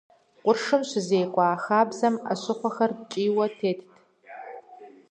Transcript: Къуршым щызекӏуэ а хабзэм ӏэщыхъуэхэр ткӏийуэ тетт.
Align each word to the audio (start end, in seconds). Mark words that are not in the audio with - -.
Къуршым 0.43 0.81
щызекӏуэ 0.89 1.45
а 1.55 1.57
хабзэм 1.63 2.15
ӏэщыхъуэхэр 2.21 2.91
ткӏийуэ 2.99 3.47
тетт. 3.57 3.87